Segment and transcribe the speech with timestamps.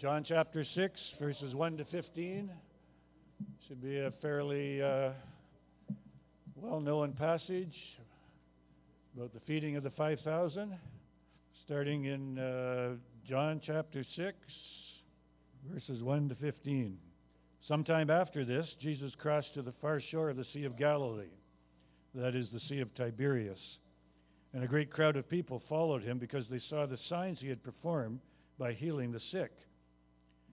[0.00, 2.50] John chapter 6, verses 1 to 15.
[3.68, 5.10] Should be a fairly uh,
[6.56, 7.74] well known passage
[9.14, 10.74] about the feeding of the 5,000,
[11.66, 12.92] starting in uh,
[13.28, 14.36] John chapter 6,
[15.70, 16.96] verses 1 to 15.
[17.68, 21.26] Sometime after this, Jesus crossed to the far shore of the Sea of Galilee,
[22.14, 23.60] that is, the Sea of Tiberias.
[24.54, 27.62] And a great crowd of people followed him because they saw the signs he had
[27.62, 28.20] performed
[28.58, 29.52] by healing the sick.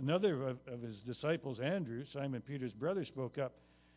[0.00, 3.52] Another of, of his disciples, Andrew, Simon Peter's brother, spoke up.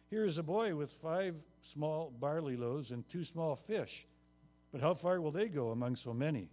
[0.09, 1.33] Here is a boy with five
[1.73, 3.89] small barley loaves and two small fish.
[4.73, 6.49] But how far will they go among so many?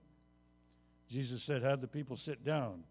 [1.10, 2.84] Jesus said, Have the people sit down.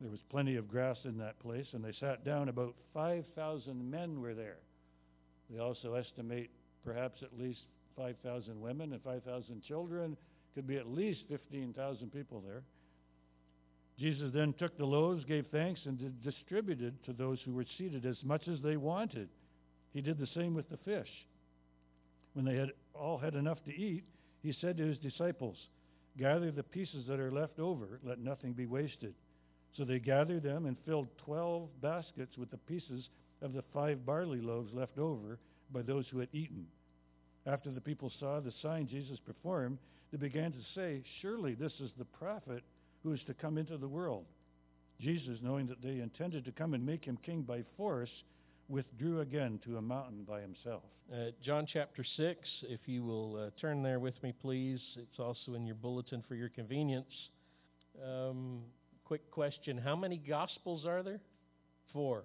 [0.00, 2.50] There was plenty of grass in that place, and they sat down.
[2.50, 4.58] About 5,000 men were there.
[5.48, 6.50] They also estimate
[6.84, 7.60] perhaps at least
[7.96, 10.16] 5,000 women and 5,000 children.
[10.54, 12.62] Could be at least 15,000 people there.
[13.98, 18.16] Jesus then took the loaves, gave thanks, and distributed to those who were seated as
[18.22, 19.28] much as they wanted.
[19.94, 21.08] He did the same with the fish.
[22.34, 24.04] When they had all had enough to eat,
[24.42, 25.56] he said to his disciples,
[26.18, 29.14] Gather the pieces that are left over, let nothing be wasted.
[29.76, 33.08] So they gathered them and filled twelve baskets with the pieces
[33.42, 35.38] of the five barley loaves left over
[35.72, 36.66] by those who had eaten.
[37.46, 39.78] After the people saw the sign Jesus performed,
[40.10, 42.62] they began to say, Surely this is the prophet
[43.06, 44.24] who is to come into the world.
[45.00, 48.10] Jesus, knowing that they intended to come and make him king by force,
[48.68, 50.82] withdrew again to a mountain by himself.
[51.12, 54.80] Uh, John chapter 6, if you will uh, turn there with me, please.
[54.96, 57.06] It's also in your bulletin for your convenience.
[58.04, 58.62] Um,
[59.04, 61.20] quick question How many gospels are there?
[61.92, 62.24] Four.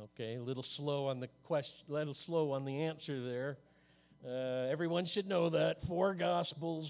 [0.00, 3.58] Okay, a little slow on the question, a little slow on the answer there.
[4.24, 5.78] Uh, everyone should know that.
[5.88, 6.88] Four gospels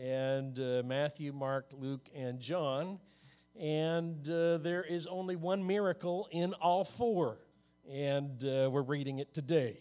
[0.00, 2.98] and uh, Matthew, Mark, Luke, and John.
[3.60, 7.38] And uh, there is only one miracle in all four,
[7.90, 9.80] and uh, we're reading it today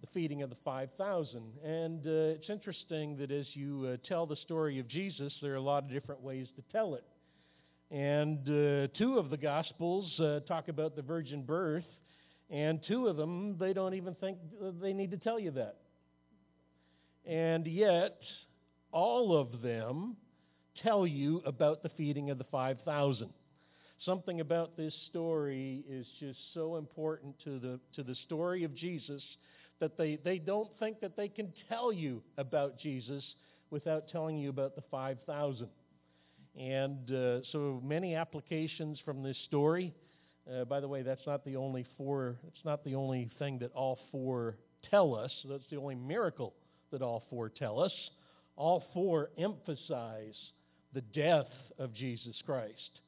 [0.00, 1.42] the feeding of the 5,000.
[1.64, 5.56] And uh, it's interesting that as you uh, tell the story of Jesus, there are
[5.56, 7.04] a lot of different ways to tell it.
[7.90, 11.86] And uh, two of the Gospels talk about the virgin birth,
[12.50, 14.38] and two of them, they don't even think
[14.82, 15.76] they need to tell you that.
[17.24, 18.20] And yet,
[18.94, 20.16] all of them
[20.82, 23.28] tell you about the feeding of the 5,000.
[24.04, 29.22] Something about this story is just so important to the, to the story of Jesus
[29.80, 33.24] that they, they don't think that they can tell you about Jesus
[33.70, 35.68] without telling you about the 5,000.
[36.56, 39.92] And uh, so many applications from this story.
[40.48, 43.72] Uh, by the way, that's not the only four, it's not the only thing that
[43.72, 44.56] all four
[44.88, 45.32] tell us.
[45.48, 46.54] That's the only miracle
[46.92, 47.92] that all four tell us
[48.56, 50.36] all four emphasize
[50.92, 53.00] the death of Jesus Christ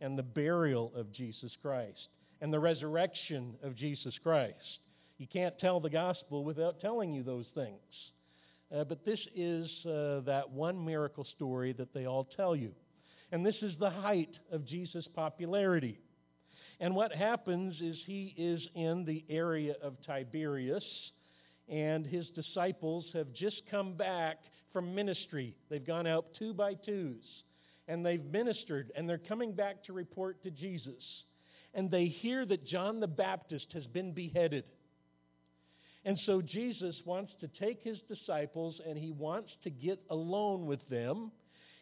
[0.00, 2.08] and the burial of Jesus Christ
[2.40, 4.78] and the resurrection of Jesus Christ.
[5.18, 7.78] You can't tell the gospel without telling you those things.
[8.74, 12.72] Uh, but this is uh, that one miracle story that they all tell you.
[13.32, 15.98] And this is the height of Jesus' popularity.
[16.78, 20.84] And what happens is he is in the area of Tiberias,
[21.68, 24.38] and his disciples have just come back
[24.72, 25.56] from ministry.
[25.68, 27.22] They've gone out two by twos
[27.88, 31.02] and they've ministered and they're coming back to report to Jesus.
[31.74, 34.64] And they hear that John the Baptist has been beheaded.
[36.04, 40.80] And so Jesus wants to take his disciples and he wants to get alone with
[40.88, 41.30] them.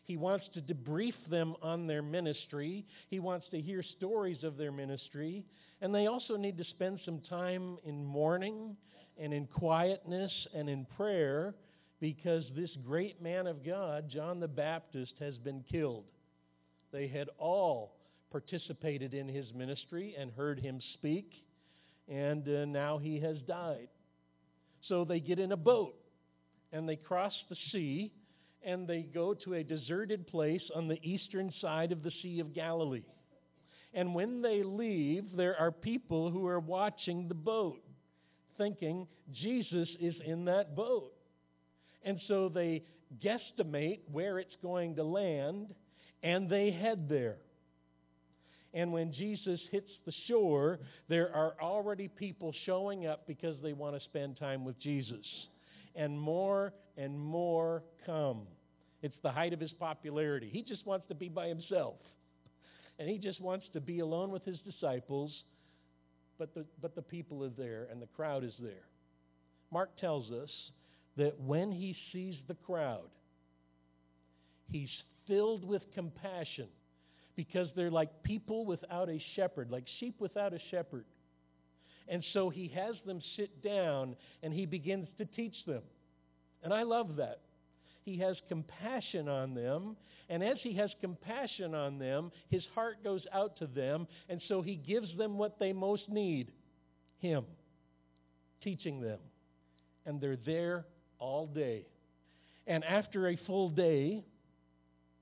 [0.05, 2.87] He wants to debrief them on their ministry.
[3.09, 5.45] He wants to hear stories of their ministry.
[5.81, 8.77] And they also need to spend some time in mourning
[9.19, 11.55] and in quietness and in prayer
[12.01, 16.05] because this great man of God, John the Baptist, has been killed.
[16.93, 17.97] They had all
[18.31, 21.31] participated in his ministry and heard him speak,
[22.09, 23.89] and uh, now he has died.
[24.87, 25.95] So they get in a boat
[26.73, 28.13] and they cross the sea
[28.63, 32.55] and they go to a deserted place on the eastern side of the Sea of
[32.55, 33.05] Galilee.
[33.95, 37.81] And when they leave, there are people who are watching the boat,
[38.57, 41.13] thinking Jesus is in that boat.
[42.09, 42.85] And so they
[43.23, 45.67] guesstimate where it's going to land
[46.23, 47.37] and they head there.
[48.73, 50.79] And when Jesus hits the shore,
[51.09, 55.27] there are already people showing up because they want to spend time with Jesus.
[55.95, 58.47] And more and more come.
[59.03, 60.49] It's the height of his popularity.
[60.51, 61.97] He just wants to be by himself.
[62.99, 65.31] And he just wants to be alone with his disciples,
[66.39, 68.87] but the, but the people are there and the crowd is there.
[69.71, 70.49] Mark tells us
[71.19, 73.11] that when he sees the crowd,
[74.71, 74.89] he's
[75.27, 76.69] filled with compassion
[77.37, 81.05] because they're like people without a shepherd, like sheep without a shepherd.
[82.09, 85.83] And so he has them sit down and he begins to teach them.
[86.63, 87.41] And I love that.
[88.05, 89.97] He has compassion on them.
[90.31, 94.07] And as he has compassion on them, his heart goes out to them.
[94.29, 96.53] And so he gives them what they most need
[97.19, 97.45] him,
[98.63, 99.19] teaching them.
[100.07, 100.87] And they're there
[101.19, 101.87] all day.
[102.67, 104.25] And after a full day,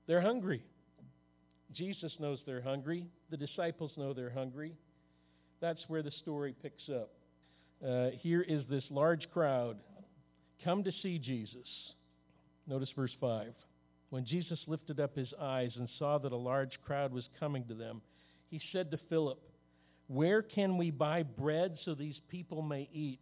[0.07, 0.63] they're hungry.
[1.73, 3.05] Jesus knows they're hungry.
[3.29, 4.73] The disciples know they're hungry.
[5.59, 7.11] That's where the story picks up.
[7.85, 9.77] Uh, here is this large crowd
[10.63, 11.67] come to see Jesus.
[12.67, 13.53] Notice verse 5.
[14.09, 17.73] When Jesus lifted up his eyes and saw that a large crowd was coming to
[17.73, 18.01] them,
[18.49, 19.39] he said to Philip,
[20.07, 23.21] Where can we buy bread so these people may eat?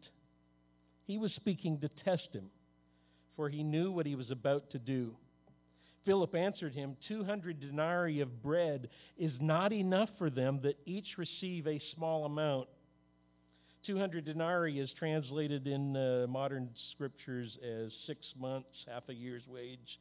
[1.06, 2.46] He was speaking to test him,
[3.36, 5.16] for he knew what he was about to do.
[6.06, 11.68] Philip answered him, 200 denarii of bread is not enough for them that each receive
[11.68, 12.68] a small amount.
[13.88, 20.00] 200 denarii is translated in uh, modern scriptures as six months, half a year's wage.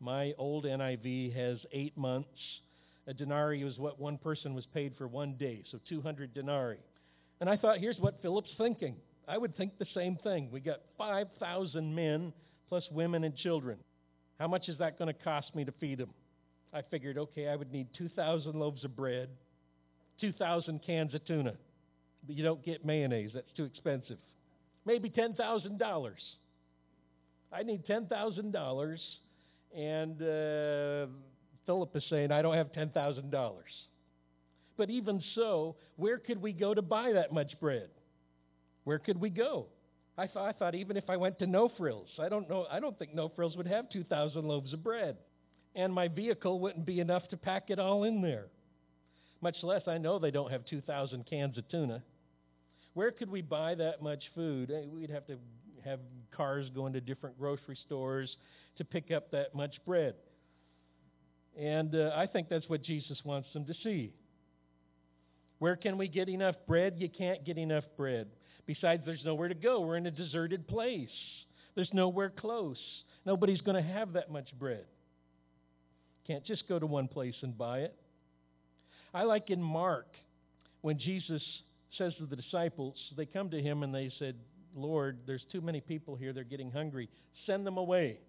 [0.00, 2.28] My old NIV has eight months.
[3.06, 6.78] A denarii was what one person was paid for one day, so 200 denarii.
[7.40, 8.96] And I thought, here's what Philip's thinking.
[9.26, 10.50] I would think the same thing.
[10.50, 12.32] We got 5,000 men
[12.70, 13.76] plus women and children.
[14.38, 16.08] How much is that going to cost me to feed them?
[16.72, 19.28] I figured, okay, I would need 2,000 loaves of bread,
[20.20, 21.54] 2,000 cans of tuna.
[22.26, 24.18] But you don't get mayonnaise, that's too expensive.
[24.86, 26.10] Maybe $10,000.
[27.52, 28.98] I need $10,000,
[29.76, 31.12] and uh,
[31.66, 33.52] Philip is saying, I don't have $10,000.
[34.76, 37.88] But even so, where could we go to buy that much bread?
[38.84, 39.66] Where could we go?
[40.20, 42.78] I thought, I thought even if I went to No Frills, I don't know, I
[42.78, 45.16] don't think No Frills would have 2,000 loaves of bread.
[45.74, 48.48] And my vehicle wouldn't be enough to pack it all in there.
[49.40, 52.02] Much less, I know they don't have 2,000 cans of tuna.
[52.92, 54.70] Where could we buy that much food?
[54.70, 55.38] Eh, we'd have to
[55.86, 56.00] have
[56.32, 58.36] cars going to different grocery stores
[58.76, 60.16] to pick up that much bread.
[61.58, 64.12] And uh, I think that's what Jesus wants them to see.
[65.60, 66.96] Where can we get enough bread?
[66.98, 68.28] You can't get enough bread.
[68.70, 69.80] Besides, there's nowhere to go.
[69.80, 71.08] We're in a deserted place.
[71.74, 72.78] There's nowhere close.
[73.26, 74.84] Nobody's going to have that much bread.
[76.24, 77.96] Can't just go to one place and buy it.
[79.12, 80.06] I like in Mark
[80.82, 81.42] when Jesus
[81.98, 84.36] says to the disciples, they come to him and they said,
[84.76, 86.32] Lord, there's too many people here.
[86.32, 87.08] They're getting hungry.
[87.46, 88.20] Send them away.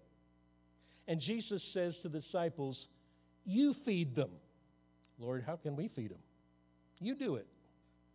[1.06, 2.76] And Jesus says to the disciples,
[3.44, 4.30] You feed them.
[5.20, 6.18] Lord, how can we feed them?
[6.98, 7.46] You do it.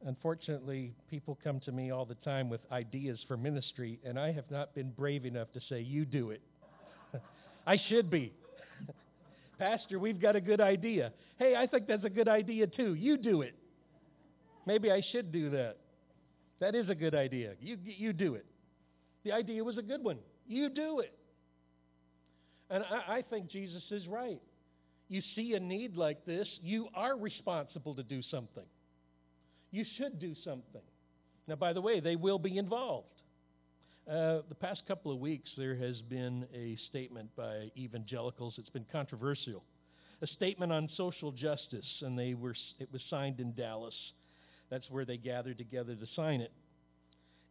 [0.06, 4.50] Unfortunately, people come to me all the time with ideas for ministry, and I have
[4.52, 6.42] not been brave enough to say, You do it.
[7.68, 8.34] I should be.
[9.60, 11.14] Pastor, we've got a good idea.
[11.40, 12.94] Hey, I think that's a good idea too.
[12.94, 13.56] You do it.
[14.66, 15.78] Maybe I should do that.
[16.60, 17.54] That is a good idea.
[17.60, 18.46] You, you do it.
[19.24, 20.18] The idea was a good one.
[20.48, 21.14] You do it.
[22.70, 24.42] And I, I think Jesus is right.
[25.10, 28.66] You see a need like this, you are responsible to do something
[29.72, 30.82] you should do something.
[31.48, 33.08] Now, by the way, they will be involved.
[34.10, 38.56] Uh, the past couple of weeks, there has been a statement by evangelicals.
[38.58, 39.64] It's been controversial.
[40.22, 43.94] A statement on social justice, and they were, it was signed in Dallas.
[44.70, 46.52] That's where they gathered together to sign it.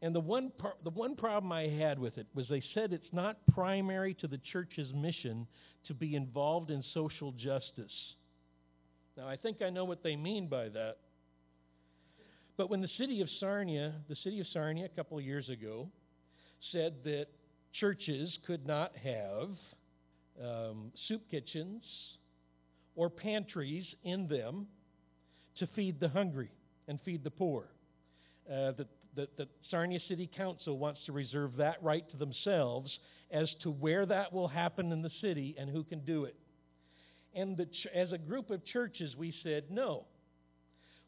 [0.02, 3.12] And the one, par- the one problem I had with it was they said it's
[3.12, 5.46] not primary to the church's mission
[5.88, 7.92] to be involved in social justice.
[9.16, 10.98] Now, I think I know what they mean by that.
[12.56, 15.88] But when the city of Sarnia, the city of Sarnia a couple of years ago,
[16.72, 17.26] said that
[17.72, 19.50] churches could not have
[20.42, 21.82] um, soup kitchens
[22.94, 24.66] or pantries in them
[25.58, 26.50] to feed the hungry
[26.88, 27.68] and feed the poor.
[28.50, 28.72] Uh,
[29.16, 32.98] that the, Sarnia City Council wants to reserve that right to themselves
[33.30, 36.36] as to where that will happen in the city and who can do it.
[37.34, 40.04] And the, as a group of churches, we said, no,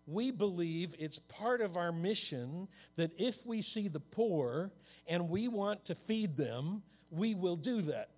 [0.08, 4.70] we believe it's part of our mission that if we see the poor
[5.06, 8.08] and we want to feed them, we will do that.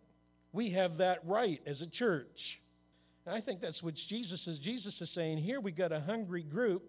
[0.53, 2.39] We have that right as a church.
[3.27, 4.59] And I think that's what Jesus is.
[4.61, 6.83] Jesus is saying, here we got a hungry group.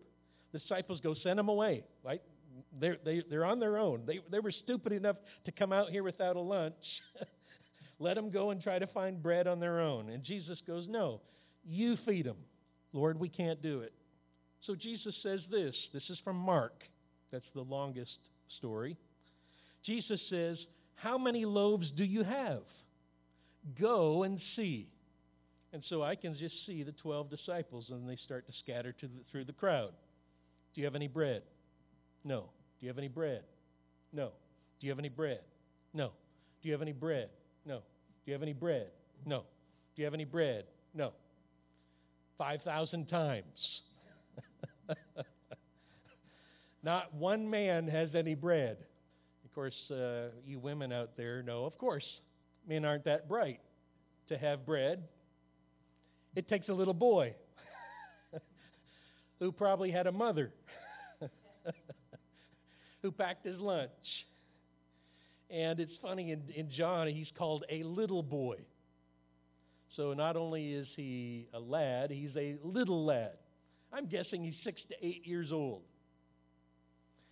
[0.51, 1.83] The disciples go, send them away.
[2.03, 2.21] Right?
[2.79, 4.01] They're, they, they're on their own.
[4.05, 6.75] They, they were stupid enough to come out here without a lunch.
[7.99, 10.09] Let them go and try to find bread on their own.
[10.09, 11.21] And Jesus goes, no,
[11.63, 12.37] you feed them.
[12.93, 13.93] Lord, we can't do it.
[14.65, 15.75] So Jesus says this.
[15.93, 16.83] This is from Mark.
[17.31, 18.11] That's the longest
[18.57, 18.97] story.
[19.83, 20.57] Jesus says,
[20.95, 22.61] How many loaves do you have?
[23.79, 24.87] Go and see.
[25.73, 29.07] And so I can just see the 12 disciples, and they start to scatter to
[29.07, 29.91] the, through the crowd.
[30.75, 31.43] Do you have any bread?
[32.23, 32.41] No.
[32.79, 33.43] Do you have any bread?
[34.11, 34.31] No.
[34.79, 35.39] Do you have any bread?
[35.93, 36.11] No.
[36.61, 37.29] Do you have any bread?
[37.65, 37.77] No.
[37.77, 38.87] Do you have any bread?
[39.25, 39.39] No.
[39.95, 40.65] Do you have any bread?
[40.93, 41.11] No.
[42.37, 43.45] 5,000 times.
[46.83, 48.77] Not one man has any bread.
[49.45, 52.05] Of course, uh, you women out there know, of course,
[52.67, 53.59] men aren't that bright
[54.29, 55.03] to have bread.
[56.35, 57.35] It takes a little boy
[59.39, 60.51] who probably had a mother
[63.01, 63.89] who packed his lunch.
[65.49, 68.55] And it's funny, in, in John, he's called a little boy.
[69.97, 73.33] So not only is he a lad, he's a little lad.
[73.93, 75.81] I'm guessing he's six to eight years old.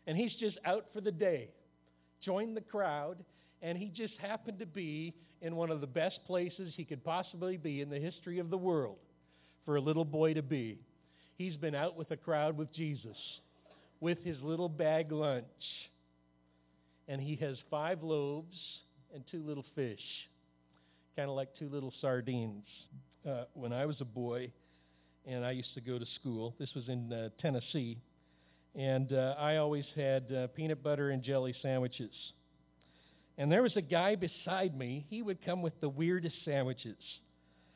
[0.07, 1.49] And he's just out for the day,
[2.21, 3.17] joined the crowd,
[3.61, 7.57] and he just happened to be in one of the best places he could possibly
[7.57, 8.97] be in the history of the world
[9.65, 10.79] for a little boy to be.
[11.37, 13.17] He's been out with a crowd with Jesus
[13.99, 15.45] with his little bag lunch.
[17.07, 18.57] And he has five loaves
[19.13, 19.99] and two little fish,
[21.15, 22.65] kind of like two little sardines.
[23.27, 24.51] Uh, when I was a boy,
[25.29, 26.55] and I used to go to school.
[26.59, 27.99] This was in uh, Tennessee.
[28.75, 32.11] And uh, I always had uh, peanut butter and jelly sandwiches.
[33.37, 35.05] And there was a guy beside me.
[35.09, 36.97] He would come with the weirdest sandwiches.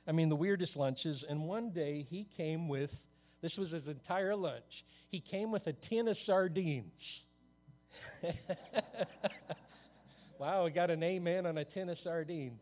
[0.07, 1.24] I mean, the weirdest lunches.
[1.29, 2.89] And one day he came with
[3.41, 4.63] this was his entire lunch.
[5.12, 6.91] He came with a tin of sardines.
[10.39, 12.62] wow, we got an amen on a tin of sardines.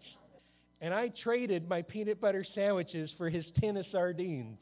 [0.81, 4.59] And I traded my peanut butter sandwiches for his tin of sardines.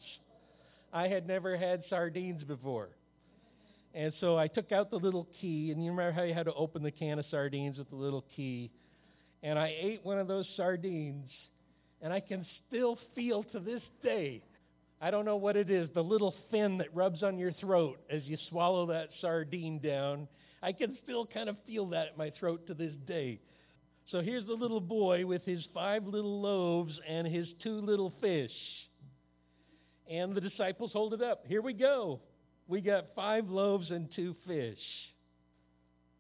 [0.92, 2.90] I had never had sardines before.
[3.96, 6.54] And so I took out the little key, and you remember how you had to
[6.54, 8.70] open the can of sardines with the little key.
[9.42, 11.32] And I ate one of those sardines,
[12.02, 14.44] and I can still feel to this day
[15.02, 18.22] I don't know what it is, the little fin that rubs on your throat as
[18.26, 20.28] you swallow that sardine down.
[20.62, 23.40] I can still kind of feel that at my throat to this day.
[24.12, 28.52] So here's the little boy with his five little loaves and his two little fish.
[30.10, 31.44] And the disciples hold it up.
[31.48, 32.20] Here we go.
[32.68, 34.80] We got five loaves and two fish.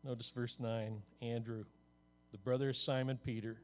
[0.03, 1.65] Notice verse 9 Andrew,
[2.31, 3.57] the brother of Simon Peter.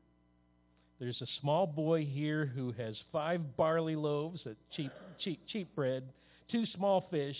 [0.99, 4.41] There's a small boy here who has five barley loaves,
[4.75, 6.03] cheap, cheap, cheap bread,
[6.51, 7.37] two small fish.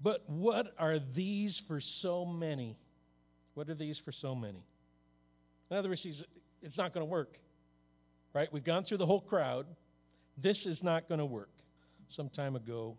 [0.00, 2.76] But what are these for so many?
[3.54, 4.62] What are these for so many?
[5.74, 6.06] In other words,
[6.62, 7.32] it's not going to work.
[8.32, 8.48] Right?
[8.52, 9.66] We've gone through the whole crowd.
[10.40, 11.50] This is not going to work.
[12.16, 12.96] Some time ago,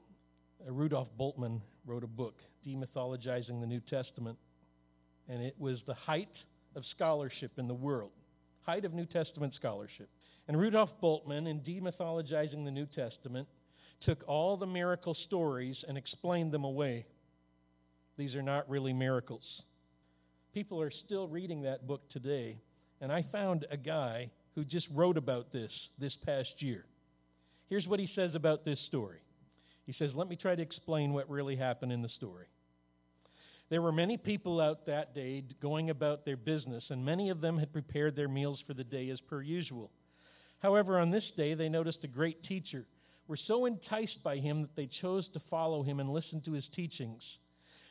[0.68, 2.36] uh, Rudolf Bultmann wrote a book,
[2.68, 4.38] Demythologizing the New Testament,
[5.30, 6.36] and it was the height
[6.76, 8.12] of scholarship in the world,
[8.64, 10.10] height of New Testament scholarship.
[10.50, 13.48] And Rudolf Bultmann, in demythologizing the New Testament,
[14.02, 17.06] took all the miracle stories and explained them away.
[18.18, 19.62] These are not really miracles.
[20.56, 22.58] People are still reading that book today,
[23.02, 25.70] and I found a guy who just wrote about this
[26.00, 26.86] this past year.
[27.68, 29.18] Here's what he says about this story.
[29.86, 32.46] He says, Let me try to explain what really happened in the story.
[33.70, 37.58] There were many people out that day going about their business, and many of them
[37.58, 39.92] had prepared their meals for the day as per usual.
[40.60, 42.86] However, on this day, they noticed a great teacher,
[43.28, 46.70] were so enticed by him that they chose to follow him and listen to his
[46.74, 47.24] teachings.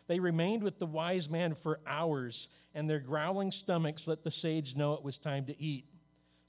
[0.06, 2.34] They remained with the wise man for hours,
[2.74, 5.86] and their growling stomachs let the sage know it was time to eat.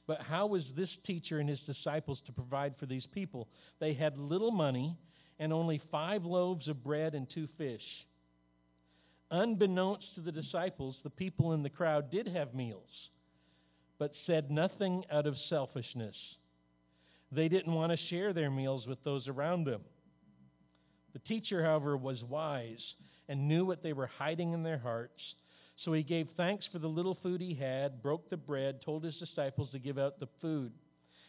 [0.08, 3.48] But how was this teacher and his disciples to provide for these people?
[3.80, 4.98] They had little money
[5.40, 7.82] and only five loaves of bread and two fish.
[9.32, 13.10] Unbeknownst to the disciples, the people in the crowd did have meals,
[13.98, 16.16] but said nothing out of selfishness.
[17.32, 19.82] They didn't want to share their meals with those around them.
[21.14, 22.94] The teacher, however, was wise
[23.28, 25.22] and knew what they were hiding in their hearts.
[25.84, 29.16] So he gave thanks for the little food he had, broke the bread, told his
[29.18, 30.72] disciples to give out the food.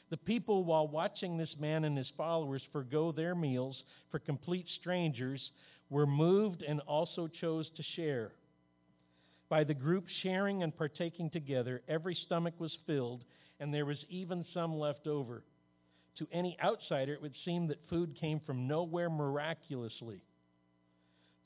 [0.09, 5.50] The people, while watching this man and his followers forego their meals for complete strangers,
[5.91, 8.31] were moved and also chose to share.
[9.49, 13.25] By the group sharing and partaking together, every stomach was filled,
[13.59, 15.43] and there was even some left over.
[16.19, 20.23] To any outsider, it would seem that food came from nowhere miraculously.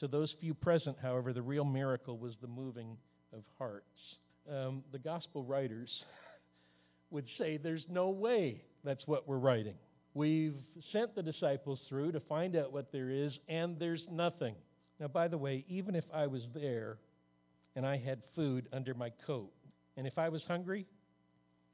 [0.00, 2.96] To those few present, however, the real miracle was the moving
[3.34, 3.84] of hearts.
[4.50, 5.90] Um, the gospel writers
[7.10, 9.74] would say there's no way that's what we're writing.
[10.14, 10.56] We've
[10.90, 14.54] sent the disciples through to find out what there is, and there's nothing.
[14.98, 16.96] Now, by the way, even if I was there
[17.76, 19.52] and I had food under my coat,
[19.98, 20.86] and if I was hungry,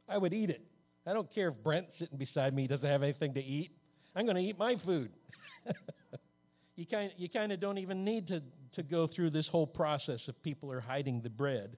[0.08, 0.62] I would eat it.
[1.06, 3.70] I don't care if Brent sitting beside me doesn't have anything to eat.
[4.16, 5.10] I'm going to eat my food.
[6.76, 8.42] you kind you kind of don't even need to
[8.74, 11.76] to go through this whole process if people are hiding the bread.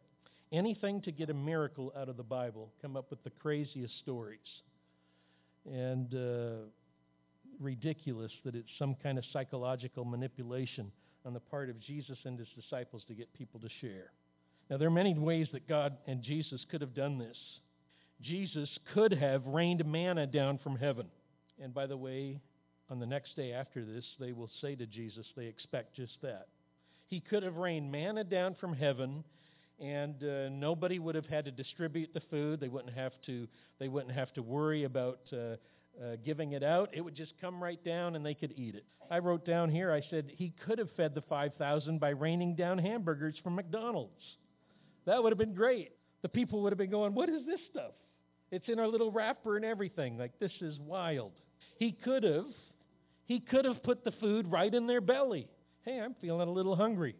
[0.50, 4.38] Anything to get a miracle out of the Bible, come up with the craziest stories,
[5.70, 6.64] and uh,
[7.60, 10.90] ridiculous that it's some kind of psychological manipulation
[11.26, 14.12] on the part of Jesus and his disciples to get people to share.
[14.70, 17.36] Now, there are many ways that God and Jesus could have done this.
[18.22, 21.06] Jesus could have rained manna down from heaven.
[21.60, 22.40] And by the way,
[22.90, 26.48] on the next day after this, they will say to Jesus, they expect just that.
[27.08, 29.24] He could have rained manna down from heaven,
[29.80, 32.60] and uh, nobody would have had to distribute the food.
[32.60, 33.46] They wouldn't have to.
[33.78, 35.56] They wouldn't have to worry about uh, uh,
[36.24, 36.90] giving it out.
[36.92, 38.84] It would just come right down, and they could eat it.
[39.10, 39.90] I wrote down here.
[39.92, 44.36] I said he could have fed the five thousand by raining down hamburgers from McDonald's.
[45.06, 45.92] That would have been great.
[46.22, 47.92] The people would have been going, "What is this stuff?"
[48.50, 50.18] It's in our little wrapper and everything.
[50.18, 51.32] Like, this is wild.
[51.78, 52.46] He could have,
[53.28, 55.46] he could have put the food right in their belly.
[55.84, 57.14] Hey, I'm feeling a little hungry.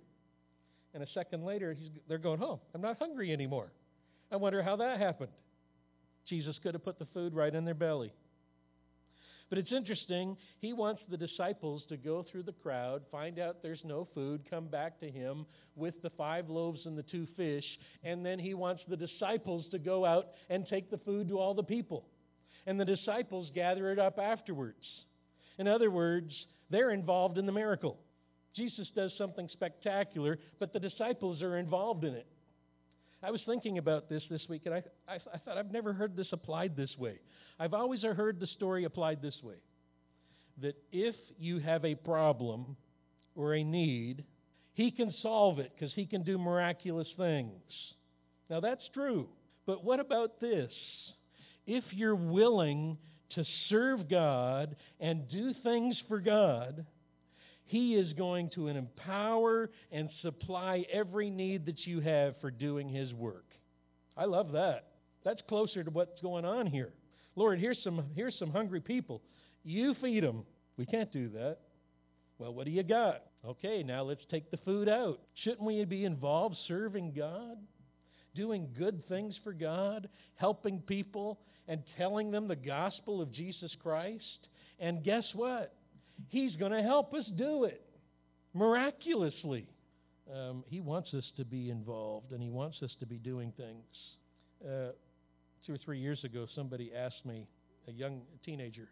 [0.95, 1.77] And a second later,
[2.09, 3.71] they're going, oh, I'm not hungry anymore.
[4.33, 5.33] I wonder how that happened.
[6.27, 8.13] Jesus could have put the food right in their belly.
[9.51, 10.37] But it's interesting.
[10.61, 14.67] He wants the disciples to go through the crowd, find out there's no food, come
[14.67, 15.45] back to him
[15.77, 17.65] with the five loaves and the two fish,
[18.03, 21.55] and then he wants the disciples to go out and take the food to all
[21.55, 22.07] the people.
[22.67, 24.85] And the disciples gather it up afterwards.
[25.59, 26.33] In other words,
[26.71, 27.99] they're involved in the miracle.
[28.55, 32.27] Jesus does something spectacular, but the disciples are involved in it.
[33.23, 36.17] I was thinking about this this week, and I, I, I, thought I've never heard
[36.17, 37.19] this applied this way.
[37.59, 39.57] I've always heard the story applied this way
[40.61, 42.77] that if you have a problem
[43.35, 44.25] or a need,
[44.75, 47.63] he can solve it because he can do miraculous things.
[48.49, 49.29] Now, that's true.
[49.67, 50.71] But what about this?
[51.67, 52.99] If you're willing
[53.35, 56.85] to serve God and do things for God,
[57.69, 63.13] he is going to empower and supply every need that you have for doing His
[63.13, 63.45] work.
[64.17, 64.87] I love that.
[65.23, 66.95] That's closer to what's going on here.
[67.37, 69.21] Lord, here's some, here's some hungry people.
[69.65, 70.45] You feed them.
[70.79, 71.59] We can't do that.
[72.39, 73.25] Well, what do you got?
[73.47, 75.21] Okay, now let's take the food out.
[75.45, 77.59] Shouldn't we be involved serving God?
[78.35, 80.09] Doing good things for God?
[80.37, 84.49] Helping people and telling them the gospel of Jesus Christ?
[84.81, 85.75] And guess what?
[86.29, 87.83] He's going to help us do it
[88.55, 89.69] miraculously.
[90.35, 93.85] Um, he wants us to be involved and he wants us to be doing things.
[94.65, 94.93] Uh,
[95.65, 97.47] two or three years ago, somebody asked me,
[97.87, 98.89] a young teenager,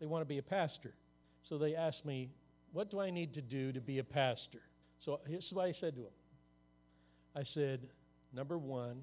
[0.00, 0.92] they want to be a pastor.
[1.48, 2.30] So they asked me,
[2.72, 4.62] What do I need to do to be a pastor?
[5.04, 6.14] So here's what I said to him
[7.34, 7.88] I said,
[8.34, 9.02] Number one,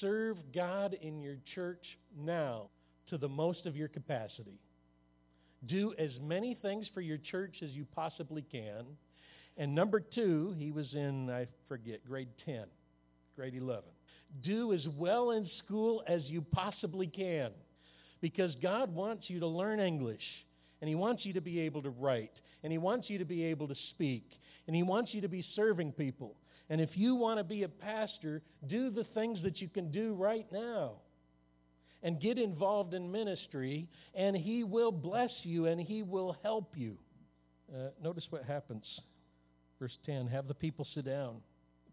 [0.00, 1.84] serve God in your church
[2.16, 2.68] now
[3.10, 4.60] to the most of your capacity.
[5.66, 8.84] Do as many things for your church as you possibly can.
[9.56, 12.64] And number two, he was in, I forget, grade 10,
[13.34, 13.84] grade 11.
[14.42, 17.50] Do as well in school as you possibly can.
[18.20, 20.22] Because God wants you to learn English,
[20.80, 23.44] and He wants you to be able to write, and He wants you to be
[23.44, 24.28] able to speak,
[24.66, 26.34] and He wants you to be serving people.
[26.70, 30.14] And if you want to be a pastor, do the things that you can do
[30.14, 30.96] right now
[32.02, 36.96] and get involved in ministry, and He will bless you and He will help you.
[37.72, 38.84] Uh, notice what happens.
[39.80, 41.36] Verse 10 Have the people sit down.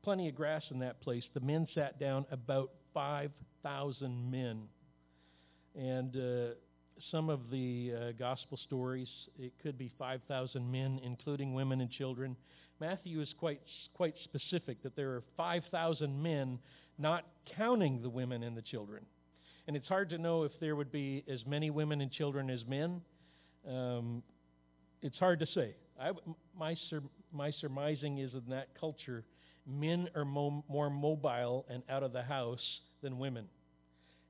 [0.03, 1.23] Plenty of grass in that place.
[1.33, 4.63] The men sat down, about 5,000 men.
[5.75, 6.53] And uh,
[7.12, 12.36] some of the uh, gospel stories, it could be 5,000 men, including women and children.
[12.79, 13.62] Matthew is quite,
[13.93, 16.60] quite specific that there are 5,000 men,
[16.97, 19.05] not counting the women and the children
[19.67, 22.63] and it's hard to know if there would be as many women and children as
[22.67, 23.01] men.
[23.67, 24.21] Um,
[25.01, 25.75] it's hard to say.
[25.99, 26.12] I,
[26.58, 29.23] my, sur, my surmising is in that culture,
[29.65, 32.60] men are mo- more mobile and out of the house
[33.01, 33.45] than women.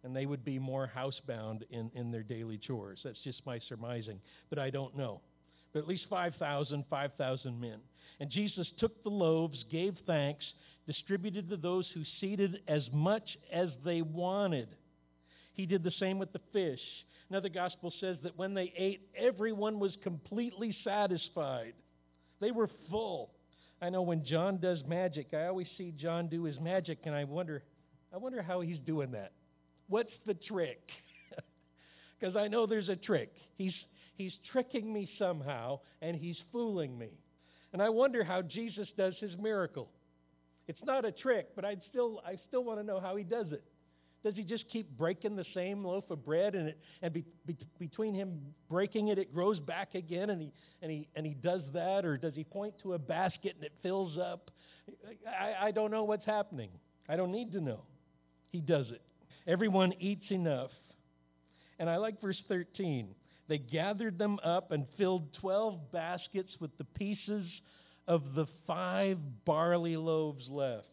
[0.06, 3.00] And they would be more housebound in, in their daily chores.
[3.04, 5.20] That's just my surmising, but I don't know.
[5.74, 7.80] But at least 5,000, 5,000 men.
[8.22, 10.46] And Jesus took the loaves, gave thanks,
[10.88, 14.70] distributed to those who seated as much as they wanted
[15.56, 16.82] he did the same with the fish.
[17.30, 21.74] Another gospel says that when they ate, everyone was completely satisfied.
[22.40, 23.32] They were full.
[23.82, 27.24] I know when John does magic, I always see John do his magic and I
[27.24, 27.64] wonder
[28.14, 29.32] I wonder how he's doing that.
[29.88, 30.82] What's the trick?
[32.18, 33.34] Because I know there's a trick.
[33.58, 33.74] He's
[34.16, 37.10] he's tricking me somehow and he's fooling me.
[37.74, 39.90] And I wonder how Jesus does his miracle.
[40.70, 43.52] It's not a trick, but I'd still I still want to know how he does
[43.52, 43.64] it.
[44.26, 47.56] Does he just keep breaking the same loaf of bread and it, and be, be,
[47.78, 51.62] between him breaking it, it grows back again and he, and, he, and he does
[51.74, 52.06] that?
[52.06, 54.50] Or does he point to a basket and it fills up?
[55.30, 56.72] I, I don't know what's happening.
[57.08, 57.82] I don't need to know.
[58.52, 59.02] He does it.
[59.48, 60.72] Everyone eats enough.
[61.80, 63.10] And I like verse 13.
[63.48, 67.46] They gathered them up and filled 12 baskets with the pieces
[68.08, 70.86] of the five barley loaves left.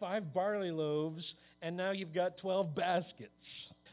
[0.00, 1.24] Five barley loaves
[1.62, 3.30] and now you've got 12 baskets.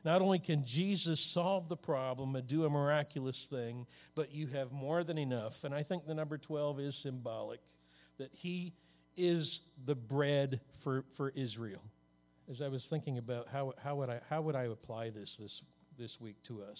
[0.04, 3.86] Not only can Jesus solve the problem and do a miraculous thing,
[4.16, 5.54] but you have more than enough.
[5.64, 7.60] And I think the number 12 is symbolic
[8.18, 8.74] that he
[9.16, 9.48] is
[9.86, 11.82] the bread for, for Israel.
[12.52, 15.52] As I was thinking about how, how, would, I, how would I apply this, this
[15.98, 16.78] this week to us,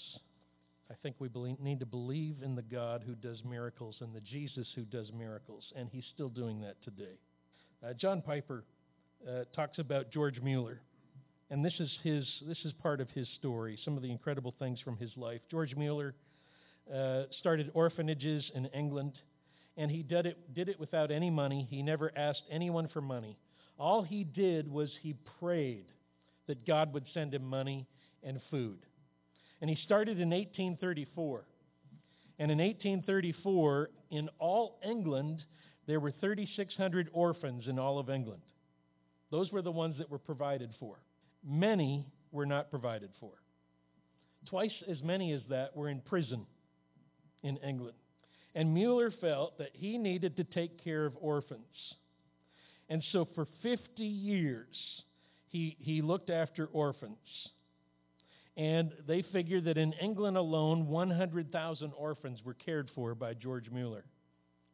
[0.90, 4.20] I think we believe, need to believe in the God who does miracles and the
[4.20, 7.20] Jesus who does miracles, and he's still doing that today.
[7.82, 8.66] Uh, John Piper
[9.26, 10.82] uh, talks about George Mueller.
[11.50, 14.80] And this is, his, this is part of his story, some of the incredible things
[14.82, 15.40] from his life.
[15.50, 16.16] George Mueller
[16.94, 19.14] uh, started orphanages in England,
[19.78, 21.66] and he did it, did it without any money.
[21.70, 23.38] He never asked anyone for money.
[23.82, 25.86] All he did was he prayed
[26.46, 27.88] that God would send him money
[28.22, 28.78] and food.
[29.60, 31.48] And he started in 1834.
[32.38, 35.44] And in 1834, in all England,
[35.88, 38.44] there were 3,600 orphans in all of England.
[39.32, 41.00] Those were the ones that were provided for.
[41.44, 43.32] Many were not provided for.
[44.46, 46.46] Twice as many as that were in prison
[47.42, 47.98] in England.
[48.54, 51.96] And Mueller felt that he needed to take care of orphans.
[52.92, 54.76] And so for 50 years,
[55.50, 57.16] he, he looked after orphans.
[58.58, 64.04] And they figured that in England alone, 100,000 orphans were cared for by George Mueller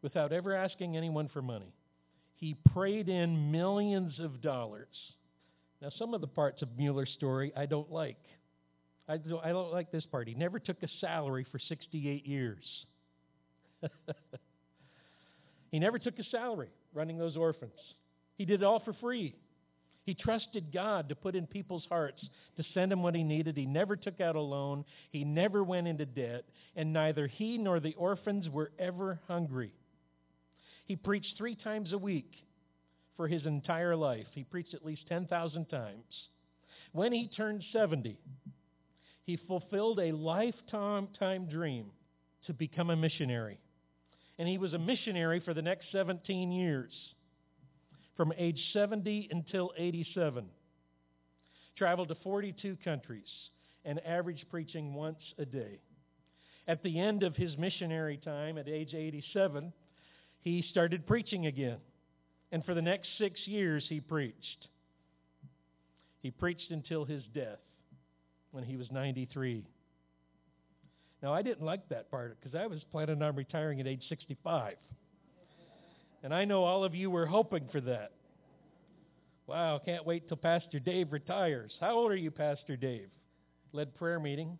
[0.01, 1.71] without ever asking anyone for money.
[2.33, 4.87] He prayed in millions of dollars.
[5.79, 8.17] Now, some of the parts of Mueller's story I don't like.
[9.07, 10.27] I don't, I don't like this part.
[10.27, 12.63] He never took a salary for 68 years.
[15.71, 17.73] he never took a salary running those orphans.
[18.37, 19.35] He did it all for free.
[20.05, 22.23] He trusted God to put in people's hearts
[22.55, 23.57] to send him what he needed.
[23.57, 24.85] He never took out a loan.
[25.11, 26.45] He never went into debt.
[26.77, 29.73] And neither he nor the orphans were ever hungry.
[30.85, 32.31] He preached three times a week
[33.17, 34.27] for his entire life.
[34.31, 36.29] He preached at least 10,000 times.
[36.93, 38.17] When he turned 70,
[39.25, 41.87] he fulfilled a lifetime time dream
[42.45, 43.59] to become a missionary.
[44.39, 46.93] And he was a missionary for the next 17 years,
[48.17, 50.45] from age 70 until 87.
[51.77, 53.29] Traveled to 42 countries
[53.85, 55.79] and averaged preaching once a day.
[56.67, 59.71] At the end of his missionary time, at age 87,
[60.41, 61.77] he started preaching again.
[62.51, 64.67] And for the next six years, he preached.
[66.21, 67.59] He preached until his death
[68.51, 69.63] when he was 93.
[71.21, 74.75] Now, I didn't like that part because I was planning on retiring at age 65.
[76.23, 78.11] And I know all of you were hoping for that.
[79.45, 81.73] Wow, can't wait till Pastor Dave retires.
[81.79, 83.09] How old are you, Pastor Dave?
[83.71, 84.57] Led prayer meeting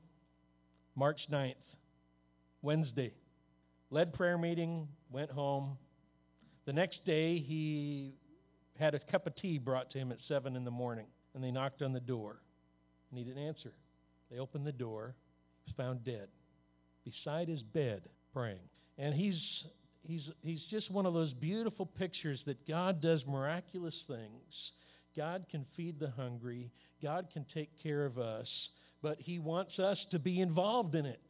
[0.96, 1.56] March 9th,
[2.62, 3.14] Wednesday.
[3.90, 5.78] Led prayer meeting, went home.
[6.66, 8.16] The next day, he
[8.80, 11.52] had a cup of tea brought to him at 7 in the morning, and they
[11.52, 12.42] knocked on the door,
[13.10, 13.74] and he didn't answer.
[14.32, 15.16] They opened the door,
[15.76, 16.28] found dead,
[17.04, 18.02] beside his bed,
[18.34, 18.70] praying.
[18.98, 19.40] And he's,
[20.08, 24.72] he's, he's just one of those beautiful pictures that God does miraculous things.
[25.16, 28.48] God can feed the hungry, God can take care of us,
[29.02, 31.22] but he wants us to be involved in it.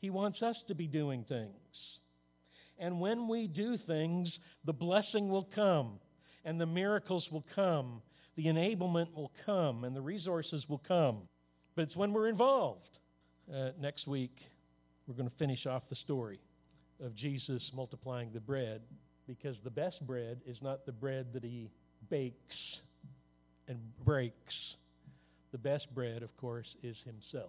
[0.00, 1.50] He wants us to be doing things.
[2.78, 4.30] And when we do things,
[4.64, 5.98] the blessing will come,
[6.44, 8.02] and the miracles will come,
[8.36, 11.22] the enablement will come, and the resources will come.
[11.74, 12.80] But it's when we're involved.
[13.52, 14.36] Uh, next week,
[15.06, 16.40] we're going to finish off the story
[17.04, 18.80] of Jesus multiplying the bread,
[19.26, 21.70] because the best bread is not the bread that he
[22.08, 22.56] bakes
[23.68, 24.54] and breaks.
[25.52, 27.44] The best bread, of course, is himself.